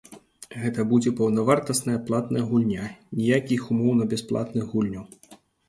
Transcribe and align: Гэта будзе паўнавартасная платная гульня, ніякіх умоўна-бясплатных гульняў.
Гэта 0.61 0.85
будзе 0.93 1.11
паўнавартасная 1.19 1.99
платная 2.09 2.43
гульня, 2.49 2.89
ніякіх 3.21 3.71
умоўна-бясплатных 3.77 4.65
гульняў. 4.77 5.05